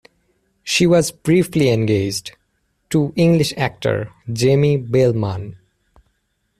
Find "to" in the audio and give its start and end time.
2.89-3.13